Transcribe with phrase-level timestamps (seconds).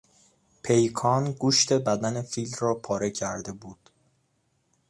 [0.63, 3.89] پیکان گوشت بدن فیل را پاره کرده بود.